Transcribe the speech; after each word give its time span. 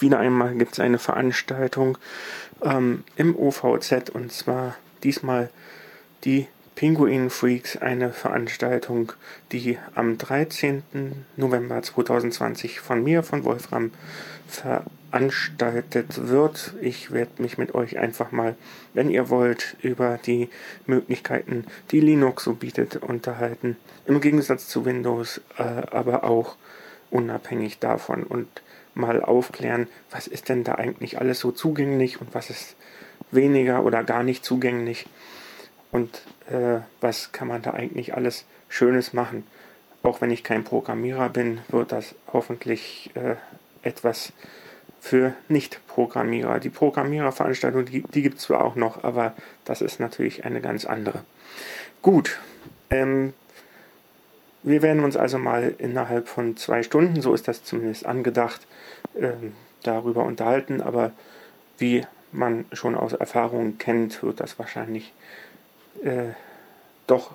Wieder 0.00 0.18
einmal 0.18 0.54
gibt 0.54 0.72
es 0.72 0.80
eine 0.80 0.98
Veranstaltung 0.98 1.98
ähm, 2.62 3.04
im 3.16 3.36
OVZ 3.36 4.10
und 4.10 4.32
zwar 4.32 4.76
diesmal 5.02 5.50
die 6.24 6.46
Pinguin 6.78 7.28
Freaks, 7.28 7.76
eine 7.76 8.12
Veranstaltung, 8.12 9.12
die 9.50 9.78
am 9.96 10.16
13. 10.16 10.84
November 11.36 11.82
2020 11.82 12.78
von 12.78 13.02
mir, 13.02 13.24
von 13.24 13.42
Wolfram, 13.42 13.90
veranstaltet 14.46 16.28
wird. 16.28 16.74
Ich 16.80 17.10
werde 17.10 17.42
mich 17.42 17.58
mit 17.58 17.74
euch 17.74 17.98
einfach 17.98 18.30
mal, 18.30 18.54
wenn 18.94 19.10
ihr 19.10 19.28
wollt, 19.28 19.76
über 19.82 20.20
die 20.24 20.50
Möglichkeiten, 20.86 21.64
die 21.90 21.98
Linux 21.98 22.44
so 22.44 22.54
bietet, 22.54 22.94
unterhalten. 22.96 23.76
Im 24.06 24.20
Gegensatz 24.20 24.68
zu 24.68 24.84
Windows, 24.84 25.40
äh, 25.58 25.62
aber 25.62 26.22
auch 26.22 26.54
unabhängig 27.10 27.80
davon 27.80 28.22
und 28.22 28.46
mal 28.98 29.22
aufklären, 29.22 29.86
was 30.10 30.26
ist 30.26 30.48
denn 30.48 30.64
da 30.64 30.74
eigentlich 30.74 31.18
alles 31.18 31.38
so 31.40 31.52
zugänglich 31.52 32.20
und 32.20 32.34
was 32.34 32.50
ist 32.50 32.76
weniger 33.30 33.84
oder 33.84 34.04
gar 34.04 34.22
nicht 34.22 34.44
zugänglich 34.44 35.06
und 35.90 36.22
äh, 36.50 36.80
was 37.00 37.32
kann 37.32 37.48
man 37.48 37.62
da 37.62 37.72
eigentlich 37.72 38.14
alles 38.14 38.44
Schönes 38.68 39.12
machen. 39.12 39.46
Auch 40.02 40.20
wenn 40.20 40.30
ich 40.30 40.44
kein 40.44 40.64
Programmierer 40.64 41.28
bin, 41.28 41.60
wird 41.68 41.92
das 41.92 42.14
hoffentlich 42.32 43.10
äh, 43.14 43.36
etwas 43.82 44.32
für 45.00 45.34
Nicht-Programmierer. 45.48 46.60
Die 46.60 46.70
Programmiererveranstaltung, 46.70 47.84
die, 47.84 48.02
die 48.02 48.22
gibt 48.22 48.38
es 48.38 48.44
zwar 48.44 48.64
auch 48.64 48.74
noch, 48.74 49.04
aber 49.04 49.34
das 49.64 49.80
ist 49.80 50.00
natürlich 50.00 50.44
eine 50.44 50.60
ganz 50.60 50.84
andere. 50.84 51.24
Gut, 52.02 52.38
ähm, 52.90 53.32
wir 54.62 54.82
werden 54.82 55.04
uns 55.04 55.16
also 55.16 55.38
mal 55.38 55.74
innerhalb 55.78 56.28
von 56.28 56.56
zwei 56.56 56.82
Stunden, 56.82 57.20
so 57.20 57.34
ist 57.34 57.48
das 57.48 57.64
zumindest 57.64 58.06
angedacht, 58.06 58.66
ähm, 59.16 59.52
darüber 59.82 60.24
unterhalten, 60.24 60.80
aber 60.80 61.12
wie 61.78 62.04
man 62.32 62.66
schon 62.72 62.94
aus 62.94 63.12
Erfahrung 63.12 63.78
kennt, 63.78 64.22
wird 64.22 64.40
das 64.40 64.58
wahrscheinlich 64.58 65.12
äh, 66.02 66.32
doch 67.06 67.30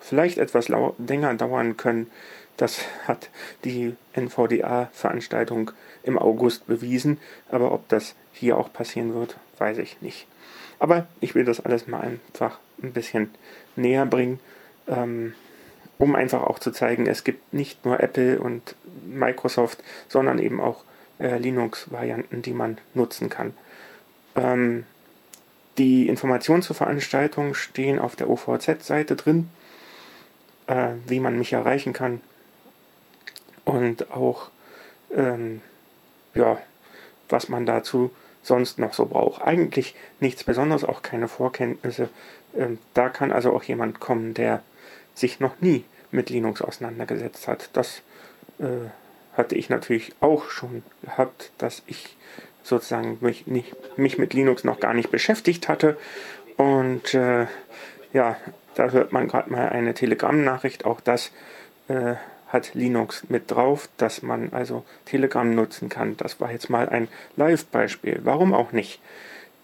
vielleicht 0.00 0.38
etwas 0.38 0.68
länger 0.68 1.34
dauern 1.34 1.76
können. 1.76 2.10
Das 2.56 2.80
hat 3.08 3.30
die 3.64 3.96
NVDA-Veranstaltung 4.12 5.70
im 6.02 6.18
August 6.18 6.66
bewiesen, 6.66 7.18
aber 7.50 7.72
ob 7.72 7.88
das 7.88 8.14
hier 8.32 8.58
auch 8.58 8.72
passieren 8.72 9.14
wird, 9.14 9.36
weiß 9.58 9.78
ich 9.78 10.02
nicht. 10.02 10.26
Aber 10.78 11.06
ich 11.20 11.34
will 11.34 11.44
das 11.44 11.60
alles 11.60 11.86
mal 11.86 12.00
einfach 12.00 12.58
ein 12.82 12.92
bisschen 12.92 13.30
näher 13.76 14.06
bringen, 14.06 14.40
ähm, 14.86 15.34
um 15.98 16.14
einfach 16.14 16.42
auch 16.42 16.58
zu 16.58 16.72
zeigen, 16.72 17.06
es 17.06 17.24
gibt 17.24 17.52
nicht 17.52 17.84
nur 17.84 18.00
Apple 18.00 18.40
und 18.40 18.74
Microsoft, 19.06 19.82
sondern 20.08 20.38
eben 20.38 20.60
auch 20.60 20.84
äh, 21.18 21.38
Linux-Varianten, 21.38 22.42
die 22.42 22.52
man 22.52 22.78
nutzen 22.94 23.30
kann. 23.30 23.54
Ähm, 24.36 24.84
die 25.78 26.08
Informationen 26.08 26.62
zur 26.62 26.76
Veranstaltung 26.76 27.54
stehen 27.54 27.98
auf 27.98 28.16
der 28.16 28.28
OVZ-Seite 28.30 29.16
drin, 29.16 29.50
äh, 30.66 30.90
wie 31.06 31.20
man 31.20 31.38
mich 31.38 31.52
erreichen 31.52 31.92
kann 31.92 32.20
und 33.64 34.10
auch 34.12 34.50
ähm, 35.14 35.60
ja, 36.34 36.58
was 37.28 37.48
man 37.48 37.66
dazu 37.66 38.10
sonst 38.42 38.78
noch 38.78 38.92
so 38.92 39.06
braucht. 39.06 39.42
Eigentlich 39.42 39.94
nichts 40.20 40.44
Besonderes, 40.44 40.84
auch 40.84 41.02
keine 41.02 41.28
Vorkenntnisse. 41.28 42.08
Ähm, 42.56 42.78
da 42.92 43.08
kann 43.08 43.32
also 43.32 43.54
auch 43.54 43.62
jemand 43.62 44.00
kommen, 44.00 44.34
der 44.34 44.62
sich 45.14 45.40
noch 45.40 45.60
nie 45.60 45.84
mit 46.14 46.30
Linux 46.30 46.62
auseinandergesetzt 46.62 47.48
hat. 47.48 47.70
Das 47.72 48.02
äh, 48.58 48.88
hatte 49.36 49.54
ich 49.56 49.68
natürlich 49.68 50.12
auch 50.20 50.48
schon 50.48 50.82
gehabt, 51.02 51.50
dass 51.58 51.82
ich 51.86 52.16
sozusagen 52.62 53.18
mich, 53.20 53.46
nicht, 53.46 53.74
mich 53.98 54.16
mit 54.18 54.32
Linux 54.32 54.64
noch 54.64 54.80
gar 54.80 54.94
nicht 54.94 55.10
beschäftigt 55.10 55.68
hatte. 55.68 55.98
Und 56.56 57.14
äh, 57.14 57.46
ja, 58.12 58.36
da 58.74 58.90
hört 58.90 59.12
man 59.12 59.28
gerade 59.28 59.50
mal 59.50 59.68
eine 59.68 59.94
Telegram-Nachricht. 59.94 60.84
Auch 60.84 61.00
das 61.00 61.30
äh, 61.88 62.14
hat 62.48 62.74
Linux 62.74 63.24
mit 63.28 63.50
drauf, 63.50 63.88
dass 63.96 64.22
man 64.22 64.52
also 64.52 64.84
Telegram 65.04 65.52
nutzen 65.54 65.88
kann. 65.88 66.16
Das 66.16 66.40
war 66.40 66.52
jetzt 66.52 66.70
mal 66.70 66.88
ein 66.88 67.08
Live-Beispiel. 67.36 68.20
Warum 68.22 68.54
auch 68.54 68.72
nicht? 68.72 69.00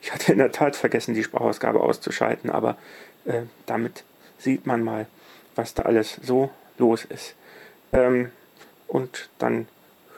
Ich 0.00 0.12
hatte 0.12 0.32
in 0.32 0.38
der 0.38 0.52
Tat 0.52 0.76
vergessen, 0.76 1.14
die 1.14 1.24
Sprachausgabe 1.24 1.80
auszuschalten, 1.80 2.50
aber 2.50 2.76
äh, 3.24 3.42
damit 3.66 4.04
sieht 4.38 4.66
man 4.66 4.82
mal, 4.84 5.06
was 5.56 5.74
da 5.74 5.82
alles 5.82 6.20
so 6.22 6.50
los 6.78 7.04
ist. 7.04 7.34
Ähm, 7.92 8.30
und 8.86 9.28
dann 9.38 9.66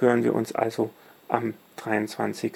hören 0.00 0.24
wir 0.24 0.34
uns 0.34 0.52
also 0.54 0.90
am 1.28 1.54
23. 1.76 2.52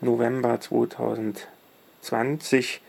November 0.00 0.60
2020, 0.60 2.82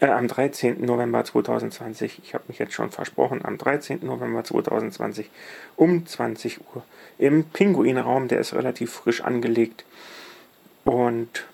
äh, 0.00 0.06
am 0.06 0.26
13. 0.28 0.84
November 0.84 1.24
2020, 1.24 2.20
ich 2.22 2.34
habe 2.34 2.44
mich 2.48 2.58
jetzt 2.58 2.74
schon 2.74 2.90
versprochen, 2.90 3.42
am 3.44 3.56
13. 3.58 4.00
November 4.02 4.44
2020 4.44 5.30
um 5.76 6.06
20 6.06 6.60
Uhr 6.74 6.84
im 7.18 7.44
Pinguinraum, 7.44 8.28
der 8.28 8.40
ist 8.40 8.54
relativ 8.54 8.92
frisch 8.92 9.22
angelegt 9.22 9.84
und 10.84 11.46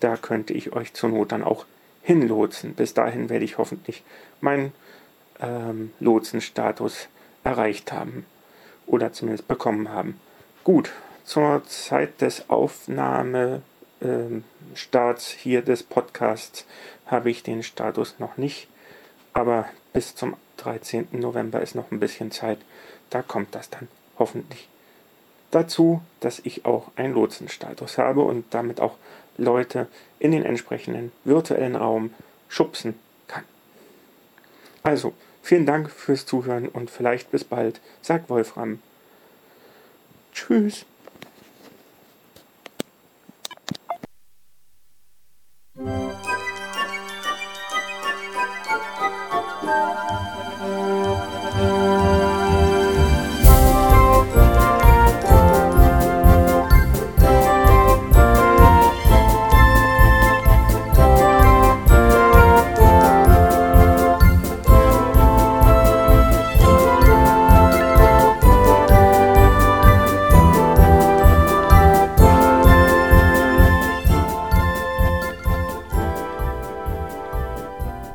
da 0.00 0.16
könnte 0.16 0.52
ich 0.52 0.72
euch 0.72 0.94
zur 0.94 1.10
Not 1.10 1.30
dann 1.32 1.44
auch 1.44 1.66
hinlotsen. 2.02 2.74
Bis 2.74 2.94
dahin 2.94 3.28
werde 3.28 3.44
ich 3.44 3.58
hoffentlich 3.58 4.02
meinen 4.40 4.72
ähm, 5.40 5.92
Lotsenstatus 6.00 7.08
erreicht 7.44 7.92
haben 7.92 8.26
oder 8.86 9.12
zumindest 9.12 9.48
bekommen 9.48 9.90
haben. 9.90 10.20
Gut, 10.64 10.92
zur 11.24 11.62
Zeit 11.66 12.20
des 12.20 12.48
Aufnahmestarts 12.50 13.62
ähm, 14.00 15.38
hier 15.38 15.62
des 15.62 15.82
Podcasts 15.82 16.66
habe 17.06 17.30
ich 17.30 17.42
den 17.42 17.62
Status 17.62 18.16
noch 18.18 18.36
nicht, 18.36 18.68
aber 19.32 19.66
bis 19.92 20.14
zum 20.14 20.36
13. 20.58 21.08
November 21.12 21.60
ist 21.60 21.74
noch 21.74 21.90
ein 21.90 22.00
bisschen 22.00 22.30
Zeit. 22.30 22.58
Da 23.10 23.22
kommt 23.22 23.54
das 23.54 23.70
dann 23.70 23.88
hoffentlich 24.18 24.68
dazu, 25.50 26.02
dass 26.20 26.40
ich 26.40 26.64
auch 26.64 26.90
einen 26.96 27.14
Lotsenstatus 27.14 27.98
habe 27.98 28.22
und 28.22 28.44
damit 28.50 28.80
auch 28.80 28.96
Leute 29.36 29.88
in 30.18 30.32
den 30.32 30.44
entsprechenden 30.44 31.12
virtuellen 31.24 31.76
Raum 31.76 32.12
schubsen 32.48 32.98
kann. 33.26 33.44
Also, 34.82 35.12
vielen 35.46 35.64
Dank 35.64 35.90
fürs 35.90 36.26
Zuhören 36.26 36.68
und 36.68 36.90
vielleicht 36.90 37.30
bis 37.30 37.44
bald, 37.44 37.80
sagt 38.02 38.28
Wolfram. 38.28 38.80
Tschüss. 40.32 40.84